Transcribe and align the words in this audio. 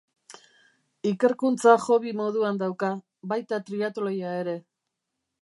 Ikerkuntza 1.09 1.75
hobby 1.83 2.15
moduan 2.23 2.59
dauka, 2.63 2.91
baita 3.35 3.61
triatloia 3.69 4.35
ere. 4.41 4.59